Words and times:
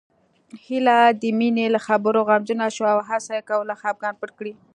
هيله 0.65 0.99
د 1.21 1.23
مينې 1.39 1.65
له 1.75 1.79
خبرو 1.87 2.19
غمجنه 2.29 2.65
شوه 2.75 2.89
او 2.95 2.99
هڅه 3.09 3.31
يې 3.37 3.47
کوله 3.49 3.73
خپګان 3.81 4.13
پټ 4.19 4.31
کړي 4.39 4.53